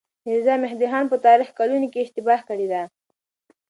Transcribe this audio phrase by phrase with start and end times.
[0.25, 2.81] ميرزا مهدي خان په تاريخي کلونو کې اشتباه کړې ده.